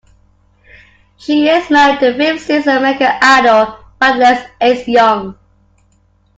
She 1.17 1.47
is 1.47 1.69
married 1.69 1.99
to 1.99 2.17
fifth 2.17 2.47
season 2.47 2.77
"American 2.77 3.11
Idol" 3.21 3.77
finalist 4.01 4.49
Ace 4.59 4.87
Young. 4.87 5.37